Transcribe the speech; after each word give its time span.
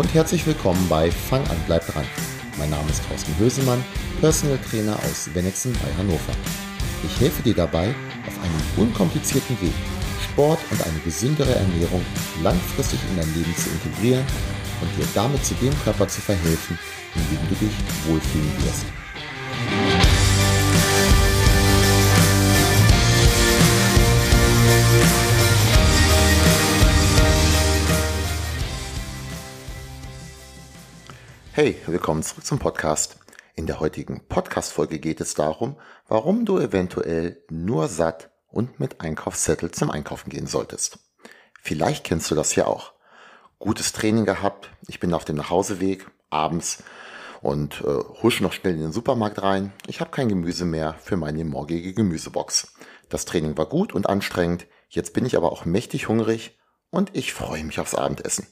Und 0.00 0.14
herzlich 0.14 0.46
willkommen 0.46 0.88
bei 0.88 1.10
Fang 1.10 1.46
an, 1.48 1.58
bleib 1.66 1.86
dran. 1.86 2.06
Mein 2.56 2.70
Name 2.70 2.88
ist 2.88 3.06
Thorsten 3.06 3.36
Hösemann, 3.38 3.84
Personal 4.22 4.56
Trainer 4.56 4.96
aus 4.96 5.28
Wennexen 5.34 5.74
bei 5.74 5.94
Hannover. 5.98 6.32
Ich 7.04 7.20
helfe 7.20 7.42
dir 7.42 7.52
dabei, 7.52 7.94
auf 8.26 8.42
einem 8.42 8.88
unkomplizierten 8.88 9.60
Weg 9.60 9.74
Sport 10.24 10.58
und 10.70 10.82
eine 10.86 10.98
gesündere 11.00 11.54
Ernährung 11.54 12.00
langfristig 12.42 12.98
in 13.10 13.18
dein 13.18 13.34
Leben 13.34 13.54
zu 13.54 13.68
integrieren 13.68 14.24
und 14.80 14.88
dir 14.96 15.06
damit 15.14 15.44
zu 15.44 15.52
dem 15.56 15.78
Körper 15.84 16.08
zu 16.08 16.22
verhelfen, 16.22 16.78
in 17.16 17.36
dem 17.36 17.48
du 17.50 17.54
dich 17.56 17.74
wohlfühlen 18.08 18.52
wirst. 18.64 18.86
Hey, 31.62 31.76
willkommen 31.84 32.22
zurück 32.22 32.46
zum 32.46 32.58
Podcast. 32.58 33.18
In 33.54 33.66
der 33.66 33.80
heutigen 33.80 34.26
Podcast-Folge 34.26 34.98
geht 34.98 35.20
es 35.20 35.34
darum, 35.34 35.76
warum 36.08 36.46
du 36.46 36.58
eventuell 36.58 37.44
nur 37.50 37.88
satt 37.88 38.30
und 38.48 38.80
mit 38.80 39.02
Einkaufszettel 39.02 39.70
zum 39.70 39.90
Einkaufen 39.90 40.30
gehen 40.30 40.46
solltest. 40.46 41.00
Vielleicht 41.60 42.04
kennst 42.04 42.30
du 42.30 42.34
das 42.34 42.54
ja 42.54 42.64
auch. 42.64 42.94
Gutes 43.58 43.92
Training 43.92 44.24
gehabt, 44.24 44.70
ich 44.88 45.00
bin 45.00 45.12
auf 45.12 45.26
dem 45.26 45.36
Nachhauseweg, 45.36 46.10
abends 46.30 46.82
und 47.42 47.82
äh, 47.82 48.04
husch 48.22 48.40
noch 48.40 48.54
schnell 48.54 48.76
in 48.76 48.80
den 48.80 48.92
Supermarkt 48.92 49.42
rein. 49.42 49.74
Ich 49.86 50.00
habe 50.00 50.12
kein 50.12 50.30
Gemüse 50.30 50.64
mehr 50.64 50.94
für 51.02 51.18
meine 51.18 51.44
morgige 51.44 51.92
Gemüsebox. 51.92 52.72
Das 53.10 53.26
Training 53.26 53.58
war 53.58 53.66
gut 53.66 53.92
und 53.92 54.08
anstrengend, 54.08 54.66
jetzt 54.88 55.12
bin 55.12 55.26
ich 55.26 55.36
aber 55.36 55.52
auch 55.52 55.66
mächtig 55.66 56.08
hungrig 56.08 56.58
und 56.88 57.14
ich 57.14 57.34
freue 57.34 57.64
mich 57.64 57.80
aufs 57.80 57.94
Abendessen. 57.94 58.46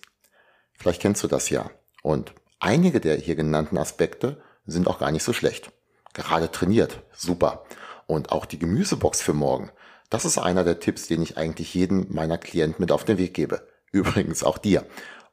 Vielleicht 0.75 1.01
kennst 1.01 1.23
du 1.23 1.27
das 1.27 1.49
ja. 1.49 1.71
Und 2.03 2.35
Einige 2.61 3.01
der 3.01 3.17
hier 3.17 3.37
genannten 3.37 3.79
Aspekte 3.79 4.43
sind 4.67 4.89
auch 4.89 4.99
gar 4.99 5.13
nicht 5.13 5.23
so 5.23 5.33
schlecht. 5.33 5.71
Gerade 6.13 6.51
trainiert, 6.51 7.03
super. 7.13 7.65
Und 8.07 8.33
auch 8.33 8.47
die 8.47 8.59
Gemüsebox 8.59 9.23
für 9.23 9.35
morgen. 9.35 9.71
Das 10.11 10.25
ist 10.25 10.39
einer 10.39 10.65
der 10.65 10.81
Tipps, 10.81 11.07
den 11.07 11.23
ich 11.23 11.37
eigentlich 11.37 11.75
jedem 11.75 12.07
meiner 12.09 12.39
Klienten 12.39 12.81
mit 12.81 12.91
auf 12.91 13.05
den 13.05 13.19
Weg 13.19 13.35
gebe. 13.35 13.67
Übrigens 13.93 14.43
auch 14.43 14.59
dir. 14.59 14.87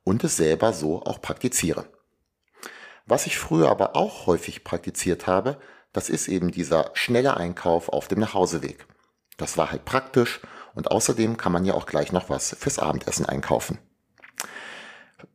Und 0.04 0.24
es 0.24 0.38
selber 0.38 0.74
so 0.74 1.02
auch 1.04 1.22
praktiziere. 1.22 1.86
Was 3.06 3.26
ich 3.26 3.38
früher 3.38 3.70
aber 3.70 3.96
auch 3.96 4.28
häufig 4.28 4.64
praktiziert 4.64 5.28
habe, 5.28 5.58
das 5.94 6.10
ist 6.10 6.28
eben 6.28 6.52
dieser 6.52 6.92
schnelle 6.94 7.38
Einkauf 7.38 7.90
auf 7.90 8.08
dem 8.08 8.20
Nachhauseweg. 8.20 8.86
Das 9.38 9.58
war 9.58 9.72
halt 9.72 9.86
praktisch 9.86 10.42
und 10.74 10.92
außerdem 10.92 11.38
kann 11.38 11.52
man 11.52 11.66
ja 11.66 11.74
auch 11.74 11.86
gleich 11.86 12.12
noch 12.12 12.30
was 12.30 12.56
fürs 12.60 12.80
Abendessen 12.80 13.26
einkaufen. 13.26 13.80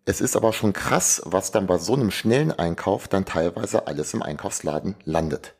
Es 0.04 0.20
ist 0.20 0.36
aber 0.36 0.52
schon 0.52 0.72
krass, 0.72 1.22
was 1.24 1.52
dann 1.52 1.66
bei 1.66 1.78
so 1.78 1.94
einem 1.94 2.10
schnellen 2.10 2.52
Einkauf 2.52 3.08
dann 3.08 3.24
teilweise 3.24 3.86
alles 3.86 4.14
im 4.14 4.22
Einkaufsladen 4.22 4.96
landet. 5.04 5.54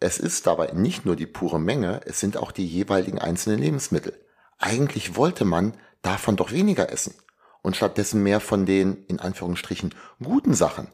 Es 0.00 0.18
ist 0.18 0.46
dabei 0.46 0.72
nicht 0.72 1.06
nur 1.06 1.16
die 1.16 1.26
pure 1.26 1.60
Menge, 1.60 2.00
es 2.04 2.20
sind 2.20 2.36
auch 2.36 2.52
die 2.52 2.66
jeweiligen 2.66 3.18
einzelnen 3.18 3.60
Lebensmittel. 3.60 4.18
Eigentlich 4.58 5.16
wollte 5.16 5.44
man 5.44 5.74
davon 6.02 6.36
doch 6.36 6.52
weniger 6.52 6.90
essen 6.90 7.14
und 7.62 7.76
stattdessen 7.76 8.22
mehr 8.22 8.40
von 8.40 8.66
den, 8.66 9.04
in 9.06 9.20
Anführungsstrichen, 9.20 9.94
guten 10.22 10.54
Sachen. 10.54 10.88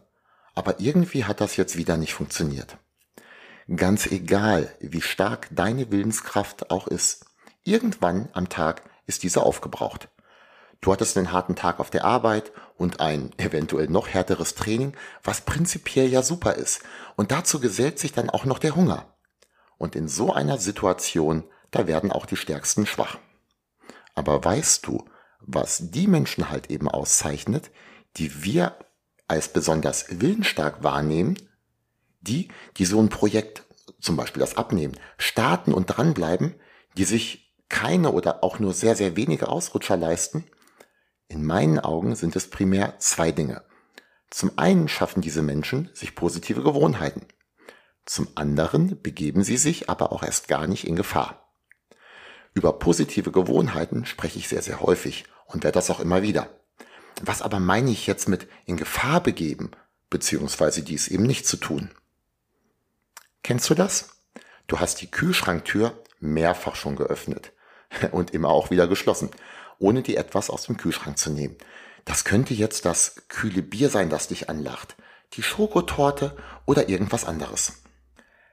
Aber 0.55 0.81
irgendwie 0.81 1.25
hat 1.25 1.41
das 1.41 1.57
jetzt 1.57 1.77
wieder 1.77 1.97
nicht 1.97 2.15
funktioniert. 2.15 2.77
Ganz 3.75 4.07
egal, 4.07 4.75
wie 4.81 5.01
stark 5.01 5.49
deine 5.51 5.91
Willenskraft 5.91 6.71
auch 6.71 6.87
ist, 6.87 7.27
irgendwann 7.65 8.29
am 8.33 8.49
Tag 8.49 8.83
ist 9.07 9.23
diese 9.23 9.43
aufgebraucht. 9.43 10.09
Du 10.81 10.93
hattest 10.93 11.17
einen 11.19 11.33
harten 11.33 11.57
Tag 11.57 11.79
auf 11.79 11.91
der 11.91 12.05
Arbeit 12.05 12.53
und 12.79 13.01
ein 13.01 13.33
eventuell 13.39 13.89
noch 13.89 14.09
härteres 14.09 14.55
Training, 14.55 14.95
was 15.23 15.43
prinzipiell 15.43 16.09
ja 16.09 16.23
super 16.23 16.55
ist. 16.55 16.83
Und 17.17 17.33
dazu 17.33 17.61
gesellt 17.61 17.99
sich 17.99 18.13
dann 18.13 18.31
auch 18.31 18.47
noch 18.47 18.59
der 18.59 18.77
Hunger. 18.77 19.15
Und 19.77 19.95
in 19.95 20.09
so 20.09 20.33
einer 20.33 20.59
Situation, 20.59 21.45
da 21.71 21.87
werden 21.87 22.11
auch 22.11 22.25
die 22.25 22.37
Stärksten 22.37 22.87
schwach. 22.87 23.19
Aber 24.15 24.43
weißt 24.43 24.87
du, 24.87 25.05
was 25.41 25.91
die 25.91 26.07
Menschen 26.07 26.51
halt 26.51 26.71
eben 26.71 26.89
auszeichnet, 26.89 27.71
die 28.17 28.43
wir 28.43 28.77
als 29.29 29.53
besonders 29.53 30.07
willensstark 30.21 30.83
wahrnehmen, 30.83 31.37
die, 32.21 32.49
die 32.79 32.85
so 32.87 33.01
ein 33.01 33.11
Projekt, 33.11 33.65
zum 34.01 34.17
Beispiel 34.17 34.41
das 34.41 34.57
Abnehmen, 34.57 34.97
starten 35.19 35.75
und 35.75 35.87
dranbleiben, 35.87 36.55
die 36.97 37.05
sich 37.05 37.55
keine 37.69 38.13
oder 38.13 38.43
auch 38.43 38.59
nur 38.59 38.73
sehr, 38.73 38.97
sehr 38.97 39.17
wenige 39.17 39.49
Ausrutscher 39.49 39.97
leisten 39.97 40.45
in 41.31 41.47
meinen 41.47 41.79
Augen 41.79 42.17
sind 42.17 42.35
es 42.35 42.51
primär 42.51 42.99
zwei 42.99 43.31
Dinge. 43.31 43.63
Zum 44.31 44.59
einen 44.59 44.89
schaffen 44.89 45.23
diese 45.23 45.43
Menschen 45.43 45.89
sich 45.95 46.17
positive 46.17 46.63
Gewohnheiten. 46.63 47.25
Zum 48.05 48.27
anderen 48.35 49.01
begeben 49.01 49.45
sie 49.45 49.57
sich 49.57 49.89
aber 49.89 50.11
auch 50.11 50.25
erst 50.25 50.49
gar 50.49 50.67
nicht 50.67 50.89
in 50.89 50.97
Gefahr. 50.97 51.49
Über 52.53 52.81
positive 52.81 53.31
Gewohnheiten 53.31 54.07
spreche 54.07 54.41
ich 54.41 54.49
sehr, 54.49 54.63
sehr 54.63 54.81
häufig 54.81 55.25
und 55.47 55.63
werde 55.63 55.77
das 55.77 55.89
auch 55.91 56.01
immer 56.01 56.23
wieder. 56.23 56.51
Was 57.23 57.43
aber 57.43 57.61
meine 57.61 57.93
ich 57.93 58.09
jetzt 58.09 58.29
mit 58.29 58.49
in 58.67 58.77
Gefahr 58.77 59.23
begeben, 59.23 59.71
beziehungsweise 60.11 60.83
dies 60.83 61.07
eben 61.07 61.25
nicht 61.25 61.47
zu 61.47 61.59
tun? 61.59 61.93
Kennst 63.45 63.71
du 63.71 63.75
das? 63.75 64.17
Du 64.67 64.81
hast 64.81 65.01
die 65.01 65.11
Kühlschranktür 65.11 65.93
mehrfach 66.19 66.75
schon 66.75 66.97
geöffnet 66.97 67.53
und 68.11 68.33
immer 68.33 68.49
auch 68.49 68.73
wieder 68.73 68.89
geschlossen 68.89 69.31
ohne 69.81 70.03
dir 70.03 70.19
etwas 70.19 70.51
aus 70.51 70.65
dem 70.65 70.77
Kühlschrank 70.77 71.19
zu 71.19 71.31
nehmen. 71.31 71.57
Das 72.05 72.25
könnte 72.25 72.55
jetzt 72.55 72.85
das 72.85 73.23
kühle 73.29 73.63
Bier 73.63 73.91
sein, 73.91 74.09
das 74.09 74.29
dich 74.29 74.49
anlacht, 74.49 74.95
die 75.33 75.43
Schokotorte 75.43 76.37
oder 76.67 76.89
irgendwas 76.89 77.25
anderes. 77.25 77.83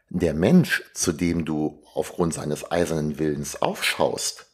Der 0.09 0.33
Mensch, 0.33 0.83
zu 0.93 1.11
dem 1.11 1.45
du 1.45 1.83
aufgrund 1.93 2.33
seines 2.33 2.71
eisernen 2.71 3.19
Willens 3.19 3.61
aufschaust, 3.61 4.47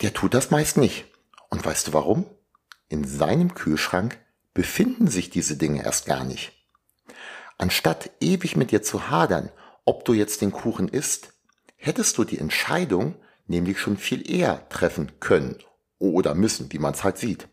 der 0.00 0.14
tut 0.14 0.34
das 0.34 0.50
meist 0.50 0.76
nicht. 0.76 1.04
Und 1.50 1.64
weißt 1.64 1.88
du 1.88 1.92
warum? 1.92 2.26
In 2.88 3.04
seinem 3.04 3.54
Kühlschrank 3.54 4.18
befinden 4.54 5.08
sich 5.08 5.30
diese 5.30 5.56
Dinge 5.56 5.84
erst 5.84 6.06
gar 6.06 6.24
nicht. 6.24 6.52
Anstatt 7.58 8.10
ewig 8.20 8.56
mit 8.56 8.70
dir 8.70 8.82
zu 8.82 9.10
hadern, 9.10 9.50
ob 9.84 10.04
du 10.04 10.14
jetzt 10.14 10.40
den 10.40 10.52
Kuchen 10.52 10.88
isst, 10.88 11.34
hättest 11.76 12.16
du 12.16 12.24
die 12.24 12.38
Entscheidung 12.38 13.16
nämlich 13.50 13.78
schon 13.78 13.98
viel 13.98 14.28
eher 14.30 14.66
treffen 14.70 15.20
können 15.20 15.58
oder 15.98 16.34
müssen, 16.34 16.72
wie 16.72 16.78
man 16.78 16.94
es 16.94 17.04
halt 17.04 17.18
sieht, 17.18 17.48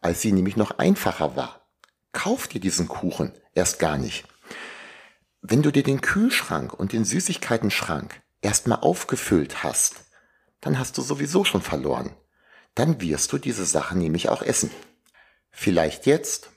als 0.00 0.22
sie 0.22 0.32
nämlich 0.32 0.56
noch 0.56 0.78
einfacher 0.78 1.36
war. 1.36 1.66
Kauf 2.12 2.46
dir 2.46 2.60
diesen 2.60 2.88
Kuchen 2.88 3.32
erst 3.52 3.78
gar 3.78 3.98
nicht. 3.98 4.24
Wenn 5.42 5.62
du 5.62 5.70
dir 5.70 5.82
den 5.82 6.00
Kühlschrank 6.00 6.72
und 6.72 6.92
den 6.92 7.04
Süßigkeitenschrank 7.04 8.22
erstmal 8.40 8.78
aufgefüllt 8.80 9.62
hast, 9.62 10.04
dann 10.60 10.78
hast 10.78 10.96
du 10.96 11.02
sowieso 11.02 11.44
schon 11.44 11.60
verloren. 11.60 12.14
Dann 12.74 13.00
wirst 13.00 13.32
du 13.32 13.38
diese 13.38 13.66
Sachen 13.66 13.98
nämlich 13.98 14.28
auch 14.28 14.40
essen. 14.40 14.70
Vielleicht 15.50 16.06
jetzt, 16.06 16.50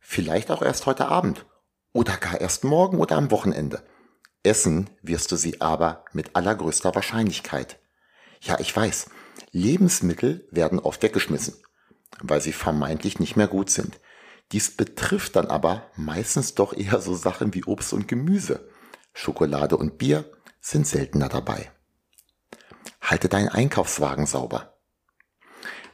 vielleicht 0.00 0.50
auch 0.50 0.62
erst 0.62 0.86
heute 0.86 1.06
Abend 1.06 1.46
oder 1.92 2.16
gar 2.16 2.40
erst 2.40 2.64
morgen 2.64 2.98
oder 2.98 3.16
am 3.16 3.30
Wochenende. 3.30 3.82
Essen 4.42 4.90
wirst 5.02 5.30
du 5.30 5.36
sie 5.36 5.60
aber 5.60 6.04
mit 6.12 6.34
allergrößter 6.34 6.94
Wahrscheinlichkeit. 6.94 7.78
Ja, 8.42 8.58
ich 8.58 8.74
weiß. 8.74 9.06
Lebensmittel 9.52 10.46
werden 10.50 10.80
oft 10.80 11.02
weggeschmissen, 11.02 11.54
weil 12.20 12.40
sie 12.40 12.52
vermeintlich 12.52 13.20
nicht 13.20 13.36
mehr 13.36 13.46
gut 13.46 13.70
sind. 13.70 14.00
Dies 14.50 14.76
betrifft 14.76 15.36
dann 15.36 15.46
aber 15.46 15.90
meistens 15.96 16.54
doch 16.54 16.76
eher 16.76 17.00
so 17.00 17.14
Sachen 17.14 17.54
wie 17.54 17.64
Obst 17.64 17.92
und 17.92 18.08
Gemüse. 18.08 18.68
Schokolade 19.14 19.76
und 19.76 19.96
Bier 19.96 20.30
sind 20.60 20.86
seltener 20.86 21.28
dabei. 21.28 21.70
Halte 23.00 23.28
deinen 23.28 23.48
Einkaufswagen 23.48 24.26
sauber. 24.26 24.76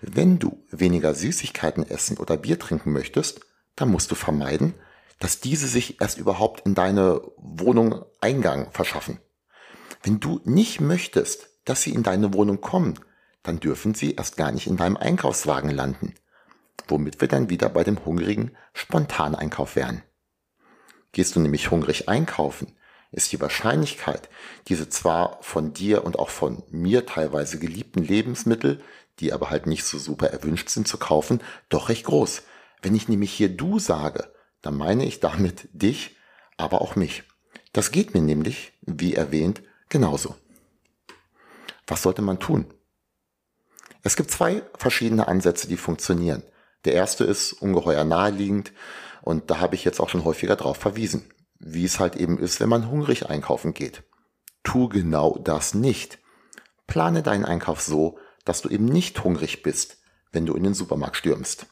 Wenn 0.01 0.39
du 0.39 0.65
weniger 0.71 1.15
Süßigkeiten 1.15 1.89
essen 1.89 2.17
oder 2.17 2.37
Bier 2.37 2.59
trinken 2.59 2.93
möchtest, 2.93 3.41
dann 3.77 3.91
musst 3.91 4.11
du 4.11 4.15
vermeiden, 4.15 4.75
dass 5.19 5.41
diese 5.41 5.67
sich 5.67 6.01
erst 6.01 6.19
überhaupt 6.19 6.65
in 6.67 6.75
deine 6.75 7.21
Wohnung 7.37 8.05
Eingang 8.21 8.73
verschaffen. 8.73 9.21
Wenn 10.03 10.21
du 10.21 10.41
nicht 10.44 10.81
möchtest, 10.81 11.49
dass 11.69 11.82
sie 11.82 11.93
in 11.93 12.03
deine 12.03 12.32
Wohnung 12.32 12.61
kommen, 12.61 12.99
dann 13.43 13.61
dürfen 13.61 13.94
sie 13.94 14.15
erst 14.15 14.37
gar 14.37 14.53
nicht 14.53 14.67
in 14.67 14.76
deinem 14.76 14.97
Einkaufswagen 14.97 15.70
landen. 15.70 16.15
Womit 16.87 17.20
wir 17.20 17.29
dann 17.29 17.50
wieder 17.50 17.69
bei 17.69 17.85
dem 17.85 18.05
hungrigen 18.05 18.53
Spontaneinkauf 18.73 19.76
wären. 19.76 20.03
Gehst 21.12 21.37
du 21.37 21.41
nämlich 21.41 21.70
hungrig 21.70 22.09
einkaufen, 22.09 22.73
ist 23.12 23.32
die 23.32 23.41
Wahrscheinlichkeit, 23.41 24.29
diese 24.69 24.88
zwar 24.88 25.43
von 25.43 25.73
dir 25.73 26.05
und 26.05 26.19
auch 26.19 26.31
von 26.31 26.62
mir 26.70 27.06
teilweise 27.06 27.59
geliebten 27.59 28.03
Lebensmittel, 28.03 28.82
die 29.20 29.32
aber 29.32 29.50
halt 29.50 29.67
nicht 29.67 29.85
so 29.85 29.99
super 29.99 30.29
erwünscht 30.29 30.69
sind 30.70 30.88
zu 30.88 30.97
kaufen, 30.97 31.43
doch 31.69 31.88
recht 31.88 32.05
groß. 32.05 32.43
Wenn 32.81 32.94
ich 32.94 33.09
nämlich 33.09 33.32
hier 33.32 33.49
du 33.49 33.79
sage, 33.79 34.32
dann 34.62 34.76
meine 34.76 35.05
ich 35.05 35.20
damit 35.20 35.69
dich, 35.73 36.17
aber 36.56 36.81
auch 36.81 36.97
mich. 36.97 37.25
Das 37.73 37.91
geht 37.91 38.15
mir 38.15 38.23
nämlich, 38.23 38.73
wie 38.82 39.15
erwähnt, 39.15 39.62
genauso. 39.88 40.35
Was 41.88 42.02
sollte 42.02 42.23
man 42.23 42.38
tun? 42.38 42.67
Es 44.02 44.14
gibt 44.14 44.31
zwei 44.31 44.62
verschiedene 44.76 45.26
Ansätze, 45.26 45.67
die 45.67 45.76
funktionieren. 45.76 46.44
Der 46.85 46.93
erste 46.93 47.25
ist 47.25 47.55
ungeheuer 47.55 48.05
naheliegend 48.05 48.73
und 49.23 49.50
da 49.50 49.58
habe 49.58 49.75
ich 49.75 49.85
jetzt 49.85 49.99
auch 50.00 50.08
schon 50.08 50.25
häufiger 50.25 50.55
drauf 50.55 50.76
verwiesen, 50.76 51.32
wie 51.58 51.85
es 51.85 51.99
halt 51.99 52.14
eben 52.14 52.38
ist, 52.38 52.61
wenn 52.61 52.69
man 52.69 52.90
hungrig 52.90 53.29
einkaufen 53.29 53.75
geht. 53.75 54.05
Tu 54.62 54.88
genau 54.88 55.38
das 55.43 55.75
nicht. 55.75 56.19
Plane 56.87 57.23
deinen 57.23 57.44
Einkauf 57.44 57.81
so, 57.81 58.19
dass 58.44 58.62
du 58.62 58.69
eben 58.69 58.84
nicht 58.84 59.25
hungrig 59.25 59.62
bist, 59.62 59.99
wenn 60.31 60.46
du 60.46 60.55
in 60.55 60.62
den 60.62 60.75
Supermarkt 60.75 61.17
stürmst. 61.17 61.67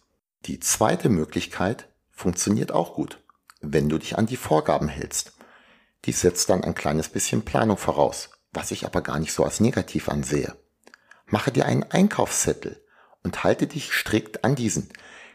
Die 0.47 0.61
zweite 0.61 1.09
Möglichkeit 1.09 1.89
funktioniert 2.11 2.73
auch 2.73 2.95
gut, 2.95 3.23
wenn 3.61 3.89
du 3.89 3.99
dich 3.99 4.19
an 4.19 4.27
die 4.27 4.37
Vorgaben 4.37 4.89
hältst. 4.89 5.33
Die 6.05 6.13
setzt 6.13 6.51
dann 6.51 6.65
ein 6.65 6.75
kleines 6.75 7.09
bisschen 7.09 7.43
Planung 7.43 7.77
voraus, 7.77 8.31
was 8.57 8.71
ich 8.71 8.87
aber 8.87 9.03
gar 9.03 9.19
nicht 9.19 9.33
so 9.33 9.45
als 9.45 9.61
negativ 9.61 10.09
ansehe. 10.09 10.57
Mache 11.27 11.53
dir 11.53 11.67
einen 11.67 11.85
Einkaufszettel 11.85 12.83
und 13.23 13.45
halte 13.45 13.67
dich 13.67 13.93
strikt 13.93 14.45
an 14.45 14.55
diesen. 14.55 14.89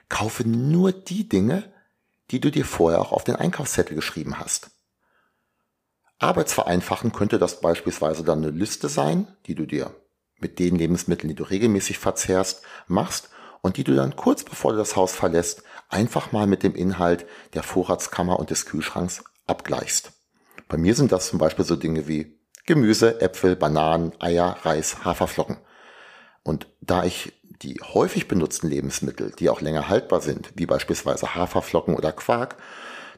Kaufe 0.10 0.48
nur 0.48 0.92
die 0.92 1.30
Dinge, 1.30 1.72
die 2.32 2.42
du 2.42 2.50
dir 2.50 2.66
vorher 2.66 3.00
auch 3.00 3.12
auf 3.12 3.24
den 3.24 3.36
Einkaufszettel 3.36 3.96
geschrieben 3.96 4.40
hast. 4.40 4.72
Arbeitsvereinfachen 6.18 7.12
könnte 7.12 7.40
das 7.40 7.62
beispielsweise 7.62 8.24
dann 8.24 8.40
eine 8.40 8.52
Liste 8.52 8.90
sein, 8.90 9.28
die 9.46 9.56
du 9.56 9.66
dir 9.66 9.96
mit 10.40 10.60
den 10.60 10.76
Lebensmitteln, 10.76 11.30
die 11.30 11.36
du 11.36 11.44
regelmäßig 11.44 12.00
verzehrst, 12.00 12.64
machst 12.88 13.30
und 13.62 13.78
die 13.78 13.84
du 13.84 13.96
dann 13.96 14.16
kurz 14.16 14.44
bevor 14.44 14.72
du 14.72 14.78
das 14.80 14.96
Haus 14.96 15.14
verlässt, 15.14 15.64
einfach 15.90 16.32
mal 16.32 16.48
mit 16.48 16.64
dem 16.64 16.74
Inhalt 16.74 17.28
der 17.54 17.64
Vorratskammer 17.64 18.40
und 18.40 18.50
des 18.50 18.66
Kühlschranks 18.66 19.24
abgleichst. 19.46 20.14
Bei 20.68 20.78
mir 20.78 20.96
sind 20.96 21.12
das 21.12 21.28
zum 21.28 21.38
Beispiel 21.38 21.66
so 21.66 21.76
Dinge 21.76 22.08
wie 22.08 22.41
Gemüse, 22.66 23.22
Äpfel, 23.22 23.56
Bananen, 23.56 24.14
Eier, 24.20 24.58
Reis, 24.64 25.04
Haferflocken. 25.04 25.58
Und 26.44 26.68
da 26.82 27.04
ich 27.04 27.34
die 27.62 27.80
häufig 27.94 28.28
benutzten 28.28 28.70
Lebensmittel, 28.70 29.32
die 29.38 29.50
auch 29.50 29.62
länger 29.62 29.90
haltbar 29.90 30.22
sind, 30.22 30.52
wie 30.56 30.66
beispielsweise 30.66 31.36
Haferflocken 31.36 31.96
oder 31.96 32.12
Quark, 32.12 32.58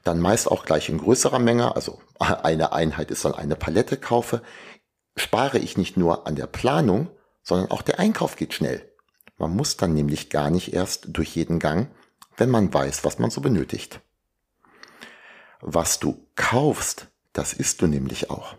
dann 0.04 0.20
meist 0.20 0.52
auch 0.52 0.66
gleich 0.66 0.90
in 0.90 0.98
größerer 0.98 1.40
Menge, 1.40 1.76
also 1.76 2.02
eine 2.20 2.74
Einheit 2.74 3.12
ist 3.12 3.26
dann 3.26 3.34
eine 3.34 3.56
Palette 3.56 3.98
kaufe, 3.98 4.42
spare 5.16 5.60
ich 5.60 5.78
nicht 5.78 5.98
nur 5.98 6.28
an 6.28 6.36
der 6.36 6.48
Planung, 6.48 7.10
sondern 7.42 7.72
auch 7.72 7.82
der 7.82 8.00
Einkauf 8.00 8.36
geht 8.36 8.54
schnell. 8.54 8.90
Man 9.38 9.56
muss 9.56 9.78
dann 9.78 9.94
nämlich 9.94 10.30
gar 10.30 10.50
nicht 10.50 10.74
erst 10.74 11.08
durch 11.10 11.36
jeden 11.36 11.60
Gang, 11.60 11.90
wenn 12.38 12.50
man 12.50 12.74
weiß, 12.74 13.04
was 13.04 13.20
man 13.20 13.30
so 13.30 13.42
benötigt. 13.42 14.02
Was 15.62 16.00
du 16.00 16.28
kaufst, 16.36 17.08
das 17.32 17.54
isst 17.54 17.82
du 17.82 17.88
nämlich 17.88 18.30
auch. 18.30 18.56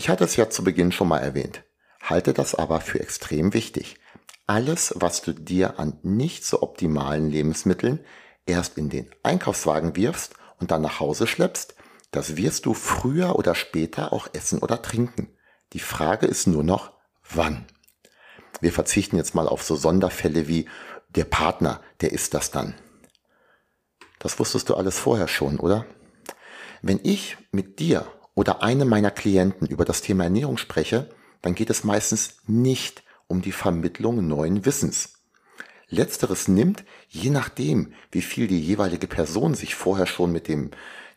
Ich 0.00 0.08
hatte 0.08 0.24
es 0.24 0.34
ja 0.36 0.48
zu 0.48 0.64
Beginn 0.64 0.92
schon 0.92 1.08
mal 1.08 1.18
erwähnt, 1.18 1.62
halte 2.02 2.32
das 2.32 2.54
aber 2.54 2.80
für 2.80 3.00
extrem 3.00 3.52
wichtig. 3.52 3.96
Alles, 4.46 4.94
was 4.96 5.20
du 5.20 5.34
dir 5.34 5.78
an 5.78 5.98
nicht 6.02 6.42
so 6.46 6.62
optimalen 6.62 7.28
Lebensmitteln 7.28 8.00
erst 8.46 8.78
in 8.78 8.88
den 8.88 9.10
Einkaufswagen 9.22 9.96
wirfst 9.96 10.36
und 10.58 10.70
dann 10.70 10.80
nach 10.80 11.00
Hause 11.00 11.26
schleppst, 11.26 11.74
das 12.12 12.38
wirst 12.38 12.64
du 12.64 12.72
früher 12.72 13.36
oder 13.36 13.54
später 13.54 14.14
auch 14.14 14.26
essen 14.32 14.60
oder 14.60 14.80
trinken. 14.80 15.36
Die 15.74 15.80
Frage 15.80 16.26
ist 16.26 16.46
nur 16.46 16.64
noch, 16.64 16.92
wann. 17.28 17.66
Wir 18.62 18.72
verzichten 18.72 19.18
jetzt 19.18 19.34
mal 19.34 19.48
auf 19.48 19.62
so 19.62 19.76
Sonderfälle 19.76 20.48
wie 20.48 20.66
der 21.10 21.26
Partner, 21.26 21.82
der 22.00 22.10
ist 22.12 22.32
das 22.32 22.50
dann. 22.50 22.72
Das 24.18 24.38
wusstest 24.38 24.70
du 24.70 24.76
alles 24.76 24.98
vorher 24.98 25.28
schon, 25.28 25.60
oder? 25.60 25.84
Wenn 26.80 27.00
ich 27.02 27.36
mit 27.52 27.80
dir 27.80 28.06
oder 28.34 28.62
einem 28.62 28.88
meiner 28.88 29.10
Klienten 29.10 29.66
über 29.66 29.84
das 29.84 30.02
Thema 30.02 30.24
Ernährung 30.24 30.56
spreche, 30.56 31.10
dann 31.42 31.54
geht 31.54 31.70
es 31.70 31.84
meistens 31.84 32.38
nicht 32.46 33.02
um 33.26 33.42
die 33.42 33.52
Vermittlung 33.52 34.26
neuen 34.26 34.64
Wissens. 34.64 35.14
Letzteres 35.88 36.46
nimmt, 36.46 36.84
je 37.08 37.30
nachdem, 37.30 37.92
wie 38.12 38.22
viel 38.22 38.46
die 38.46 38.60
jeweilige 38.60 39.08
Person 39.08 39.54
sich 39.54 39.74
vorher 39.74 40.06
schon 40.06 40.30
mit 40.30 40.46
dem 40.46 40.70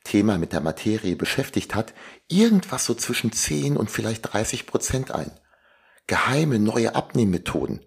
Thema, 0.04 0.38
mit 0.38 0.52
der 0.52 0.62
Materie 0.62 1.16
beschäftigt 1.16 1.76
hat, 1.76 1.94
irgendwas 2.28 2.86
so 2.86 2.94
zwischen 2.94 3.32
10 3.32 3.78
und 3.78 3.92
vielleicht 3.92 4.34
30 4.34 4.66
Prozent 4.66 5.12
ein. 5.12 5.32
Geheime 6.08 6.60
neue 6.60 6.96
Abnehmmethoden, 6.96 7.86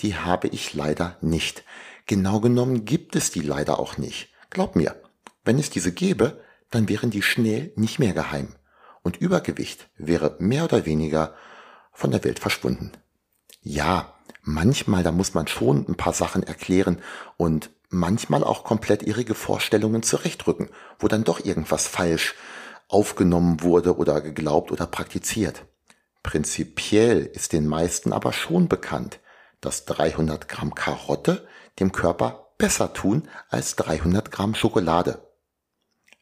die 0.00 0.16
habe 0.16 0.48
ich 0.48 0.74
leider 0.74 1.16
nicht. 1.20 1.64
Genau 2.06 2.40
genommen 2.40 2.84
gibt 2.84 3.16
es 3.16 3.30
die 3.30 3.40
leider 3.40 3.78
auch 3.78 3.96
nicht. 3.96 4.28
Glaub 4.50 4.76
mir, 4.76 5.00
wenn 5.44 5.58
es 5.58 5.70
diese 5.70 5.92
gäbe, 5.92 6.42
dann 6.70 6.88
wären 6.88 7.10
die 7.10 7.22
schnell 7.22 7.72
nicht 7.76 7.98
mehr 7.98 8.12
geheim. 8.12 8.54
Und 9.04 9.18
Übergewicht 9.18 9.88
wäre 9.96 10.34
mehr 10.40 10.64
oder 10.64 10.86
weniger 10.86 11.34
von 11.92 12.10
der 12.10 12.24
Welt 12.24 12.40
verschwunden. 12.40 12.90
Ja, 13.62 14.14
manchmal, 14.42 15.04
da 15.04 15.12
muss 15.12 15.34
man 15.34 15.46
schon 15.46 15.86
ein 15.86 15.94
paar 15.94 16.14
Sachen 16.14 16.42
erklären 16.42 17.00
und 17.36 17.70
manchmal 17.90 18.42
auch 18.42 18.64
komplett 18.64 19.02
irrige 19.02 19.34
Vorstellungen 19.34 20.02
zurechtrücken, 20.02 20.70
wo 20.98 21.06
dann 21.06 21.22
doch 21.22 21.44
irgendwas 21.44 21.86
falsch 21.86 22.34
aufgenommen 22.88 23.62
wurde 23.62 23.96
oder 23.96 24.20
geglaubt 24.20 24.72
oder 24.72 24.86
praktiziert. 24.86 25.64
Prinzipiell 26.22 27.26
ist 27.26 27.52
den 27.52 27.66
meisten 27.66 28.12
aber 28.12 28.32
schon 28.32 28.68
bekannt, 28.68 29.20
dass 29.60 29.84
300 29.84 30.48
Gramm 30.48 30.74
Karotte 30.74 31.46
dem 31.78 31.92
Körper 31.92 32.48
besser 32.56 32.94
tun 32.94 33.28
als 33.50 33.76
300 33.76 34.30
Gramm 34.30 34.54
Schokolade. 34.54 35.23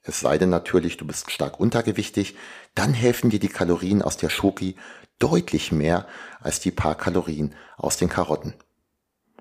Es 0.03 0.21
sei 0.21 0.37
denn 0.39 0.51
natürlich, 0.51 0.97
du 0.97 1.07
bist 1.07 1.31
stark 1.31 1.61
untergewichtig, 1.61 2.37
dann 2.75 2.93
helfen 2.93 3.31
dir 3.31 3.39
die 3.39 3.49
Kalorien 3.49 4.03
aus 4.03 4.17
der 4.17 4.31
Schoki 4.31 4.77
deutlich 5.19 5.71
mehr 5.71 6.07
als 6.41 6.59
die 6.59 6.73
paar 6.73 6.97
Kalorien 6.97 7.55
aus 7.77 7.97
den 7.97 8.09
Karotten. 8.09 8.55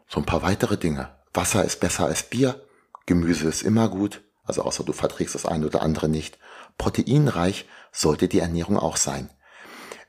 So 0.08 0.20
ein 0.20 0.26
paar 0.26 0.44
weitere 0.44 0.78
Dinge. 0.78 1.10
Wasser 1.34 1.64
ist 1.64 1.80
besser 1.80 2.06
als 2.06 2.24
Bier, 2.24 2.62
Gemüse 3.08 3.48
ist 3.48 3.64
immer 3.64 3.90
gut, 3.90 4.22
also 4.44 4.62
außer 4.64 4.84
du 4.84 4.94
verträgst 4.94 5.34
das 5.34 5.46
eine 5.46 5.66
oder 5.66 5.82
andere 5.82 6.10
nicht. 6.10 6.38
Proteinreich 6.78 7.68
sollte 7.92 8.28
die 8.28 8.40
Ernährung 8.40 8.78
auch 8.78 8.98
sein. 8.98 9.30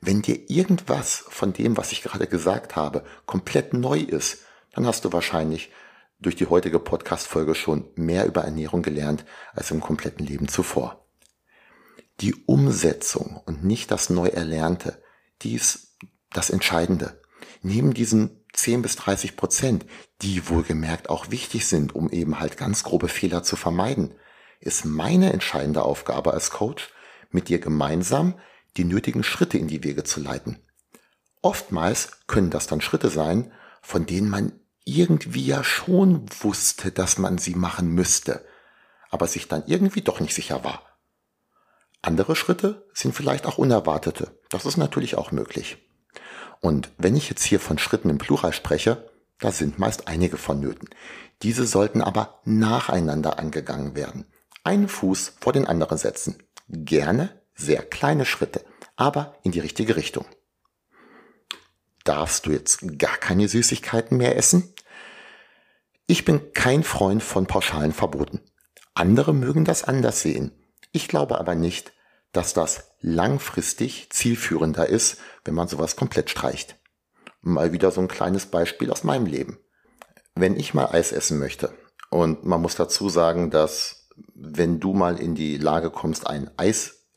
Wenn 0.01 0.21
dir 0.21 0.51
irgendwas 0.51 1.25
von 1.29 1.53
dem, 1.53 1.77
was 1.77 1.93
ich 1.93 2.03
gerade 2.03 2.27
gesagt 2.27 2.77
habe, 2.77 3.05
komplett 3.25 3.73
neu 3.73 3.99
ist, 3.99 4.39
dann 4.75 4.87
hast 4.87 5.05
du 5.05 5.13
wahrscheinlich 5.13 5.71
durch 6.23 6.37
die 6.37 6.47
heutige 6.47 6.79
Podcast-Folge 6.79 7.55
schon 7.55 7.89
mehr 7.97 8.27
über 8.27 8.43
Ernährung 8.43 8.83
gelernt 8.83 9.25
als 9.53 9.71
im 9.71 9.81
kompletten 9.81 10.25
Leben 10.25 10.49
zuvor. 10.49 11.07
Die 12.21 12.35
Umsetzung 12.47 13.41
und 13.45 13.65
nicht 13.65 13.91
das 13.91 14.11
Neuerlernte 14.11 15.03
dies 15.43 15.97
das 16.33 16.51
Entscheidende. 16.51 17.21
Neben 17.63 17.95
diesen 17.95 18.45
10 18.53 18.83
bis 18.83 18.97
30 18.97 19.37
Prozent, 19.37 19.87
die 20.21 20.49
wohlgemerkt 20.49 21.11
auch 21.11 21.31
wichtig 21.31 21.67
sind, 21.67 21.95
um 21.95 22.11
eben 22.11 22.39
halt 22.39 22.57
ganz 22.57 22.85
grobe 22.85 23.09
Fehler 23.09 23.43
zu 23.43 23.57
vermeiden, 23.57 24.15
ist 24.61 24.85
meine 24.85 25.33
entscheidende 25.33 25.83
Aufgabe 25.83 26.33
als 26.33 26.51
Coach, 26.51 26.91
mit 27.31 27.49
dir 27.49 27.59
gemeinsam 27.59 28.39
die 28.77 28.85
nötigen 28.85 29.25
Schritte 29.25 29.59
in 29.59 29.69
die 29.69 29.83
Wege 29.85 30.05
zu 30.05 30.21
leiten. 30.21 30.59
Oftmals 31.41 32.27
können 32.27 32.51
das 32.51 32.67
dann 32.67 32.81
Schritte 32.81 33.09
sein, 33.09 33.53
von 33.81 34.07
denen 34.07 34.29
man 34.29 34.53
irgendwie 34.85 35.47
ja 35.47 35.65
schon 35.65 36.27
wusste, 36.41 36.91
dass 36.91 37.19
man 37.19 37.39
sie 37.39 37.55
machen 37.55 37.89
müsste, 37.89 38.45
aber 39.11 39.27
sich 39.27 39.49
dann 39.49 39.65
irgendwie 39.67 40.03
doch 40.03 40.21
nicht 40.21 40.35
sicher 40.35 40.65
war. 40.65 40.83
Andere 42.01 42.35
Schritte 42.35 42.89
sind 42.93 43.15
vielleicht 43.15 43.47
auch 43.47 43.59
unerwartete. 43.59 44.39
Das 44.49 44.67
ist 44.67 44.77
natürlich 44.77 45.17
auch 45.17 45.31
möglich. 45.31 45.79
Und 46.61 46.91
wenn 46.99 47.17
ich 47.17 47.29
jetzt 47.29 47.45
hier 47.45 47.61
von 47.61 47.79
Schritten 47.79 48.11
im 48.11 48.19
Plural 48.19 48.53
spreche, 48.53 49.09
da 49.39 49.53
sind 49.53 49.79
meist 49.79 50.09
einige 50.09 50.37
vonnöten. 50.37 50.89
Diese 51.43 51.67
sollten 51.67 52.03
aber 52.03 52.41
nacheinander 52.45 53.39
angegangen 53.39 53.95
werden. 53.95 54.27
Einen 54.65 54.89
Fuß 54.89 55.35
vor 55.41 55.53
den 55.53 55.67
anderen 55.67 55.99
setzen. 55.99 56.43
Gerne 56.69 57.41
sehr 57.55 57.83
kleine 57.83 58.25
Schritte, 58.25 58.65
aber 58.97 59.37
in 59.43 59.53
die 59.53 59.61
richtige 59.61 59.97
Richtung. 59.97 60.25
Darfst 62.05 62.47
du 62.47 62.51
jetzt 62.51 62.99
gar 62.99 63.17
keine 63.17 63.49
Süßigkeiten 63.49 64.17
mehr 64.17 64.37
essen? 64.37 64.75
Ich 66.07 66.25
bin 66.25 66.53
kein 66.53 66.83
Freund 66.83 67.23
von 67.23 67.47
pauschalen 67.47 67.93
Verboten. 67.93 68.41
Andere 68.95 69.33
mögen 69.33 69.65
das 69.65 69.85
anders 69.85 70.21
sehen. 70.21 70.53
Ich 70.93 71.09
glaube 71.09 71.39
aber 71.39 71.55
nicht, 71.55 71.93
dass 72.33 72.55
das 72.55 72.93
langfristig 73.01 74.09
zielführender 74.11 74.89
ist, 74.89 75.19
wenn 75.45 75.55
man 75.55 75.69
sowas 75.69 75.97
komplett 75.97 76.31
streicht. 76.31 76.77
Mal 77.41 77.73
wieder 77.73 77.91
so 77.91 78.01
ein 78.01 78.09
kleines 78.09 78.47
Beispiel 78.47 78.91
aus 78.91 79.05
meinem 79.05 79.27
Leben. 79.27 79.59
Wenn 80.35 80.57
ich 80.57 80.75
mal 80.75 80.87
Eis 80.87 81.13
essen 81.13 81.39
möchte, 81.39 81.73
und 82.11 82.45
man 82.45 82.61
muss 82.61 82.75
dazu 82.75 83.09
sagen, 83.09 83.51
dass 83.51 84.11
wenn 84.35 84.81
du 84.81 84.93
mal 84.93 85.19
in 85.19 85.35
die 85.35 85.57
Lage 85.57 85.91
kommst, 85.91 86.27
einen 86.27 86.51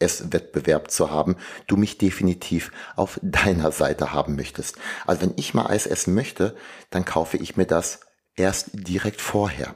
Eisesswettbewerb 0.01 0.91
zu 0.91 1.11
haben, 1.11 1.37
du 1.67 1.77
mich 1.77 1.97
definitiv 1.97 2.71
auf 2.95 3.19
deiner 3.21 3.71
Seite 3.71 4.13
haben 4.13 4.35
möchtest. 4.35 4.77
Also 5.05 5.21
wenn 5.21 5.33
ich 5.37 5.53
mal 5.53 5.67
Eis 5.67 5.87
essen 5.87 6.13
möchte, 6.13 6.55
dann 6.89 7.05
kaufe 7.05 7.37
ich 7.37 7.57
mir 7.57 7.65
das 7.65 8.01
erst 8.35 8.71
direkt 8.73 9.21
vorher. 9.21 9.75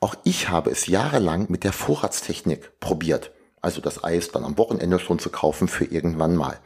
Auch 0.00 0.14
ich 0.24 0.48
habe 0.48 0.70
es 0.70 0.86
jahrelang 0.86 1.46
mit 1.48 1.64
der 1.64 1.72
Vorratstechnik 1.72 2.78
probiert. 2.80 3.32
Also 3.60 3.80
das 3.80 4.04
Eis 4.04 4.30
dann 4.30 4.44
am 4.44 4.58
Wochenende 4.58 4.98
schon 4.98 5.18
zu 5.18 5.30
kaufen 5.30 5.68
für 5.68 5.84
irgendwann 5.84 6.36
mal. 6.36 6.60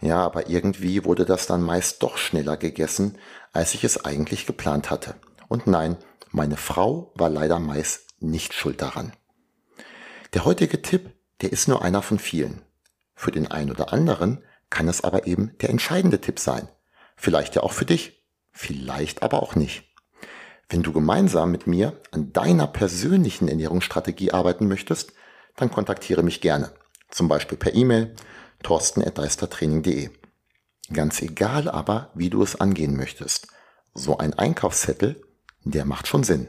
Ja, 0.00 0.24
aber 0.24 0.48
irgendwie 0.48 1.04
wurde 1.04 1.24
das 1.24 1.46
dann 1.46 1.62
meist 1.62 2.02
doch 2.04 2.18
schneller 2.18 2.56
gegessen, 2.56 3.18
als 3.52 3.74
ich 3.74 3.82
es 3.82 4.04
eigentlich 4.04 4.46
geplant 4.46 4.90
hatte. 4.90 5.16
Und 5.48 5.66
nein, 5.66 5.96
Meine 6.30 6.58
Frau 6.58 7.12
war 7.14 7.30
leider 7.30 7.58
meist 7.58 8.20
nicht 8.20 8.52
schuld 8.52 8.82
daran. 8.82 9.12
Der 10.34 10.44
heutige 10.44 10.82
Tipp, 10.82 11.10
der 11.40 11.52
ist 11.52 11.68
nur 11.68 11.82
einer 11.82 12.02
von 12.02 12.18
vielen. 12.18 12.62
Für 13.14 13.30
den 13.30 13.50
einen 13.50 13.70
oder 13.70 13.92
anderen 13.92 14.44
kann 14.70 14.88
es 14.88 15.02
aber 15.02 15.26
eben 15.26 15.56
der 15.60 15.70
entscheidende 15.70 16.20
Tipp 16.20 16.38
sein. 16.38 16.68
Vielleicht 17.16 17.56
ja 17.56 17.62
auch 17.62 17.72
für 17.72 17.84
dich, 17.84 18.24
vielleicht 18.52 19.22
aber 19.22 19.42
auch 19.42 19.54
nicht. 19.54 19.84
Wenn 20.68 20.82
du 20.82 20.92
gemeinsam 20.92 21.50
mit 21.50 21.66
mir 21.66 22.00
an 22.10 22.32
deiner 22.32 22.66
persönlichen 22.66 23.48
Ernährungsstrategie 23.48 24.32
arbeiten 24.32 24.68
möchtest, 24.68 25.12
dann 25.56 25.70
kontaktiere 25.70 26.22
mich 26.22 26.40
gerne. 26.40 26.72
Zum 27.10 27.28
Beispiel 27.28 27.56
per 27.56 27.74
E-Mail 27.74 28.14
torsten.deistertraining.de. 28.62 30.10
Ganz 30.92 31.22
egal 31.22 31.68
aber, 31.68 32.10
wie 32.14 32.30
du 32.30 32.42
es 32.42 32.60
angehen 32.60 32.96
möchtest. 32.96 33.48
So 33.94 34.18
ein 34.18 34.34
Einkaufszettel, 34.34 35.20
der 35.64 35.84
macht 35.84 36.06
schon 36.06 36.22
Sinn. 36.22 36.48